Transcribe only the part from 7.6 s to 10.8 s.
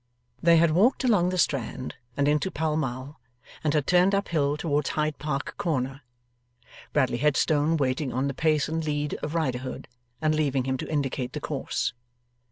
waiting on the pace and lead of Riderhood, and leaving him